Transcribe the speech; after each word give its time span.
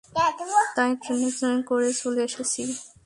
তাই 0.75 0.91
ট্রেনে 1.01 1.29
করে 1.69 1.89
চলে 1.93 2.21
এসেছি। 2.27 2.63